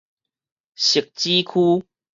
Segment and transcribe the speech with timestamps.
[0.75, 1.85] 汐止區